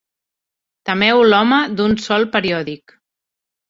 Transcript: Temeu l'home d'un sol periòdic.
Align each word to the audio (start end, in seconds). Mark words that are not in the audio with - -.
Temeu 0.91 1.23
l'home 1.29 1.61
d'un 1.77 1.97
sol 2.09 2.29
periòdic. 2.39 3.01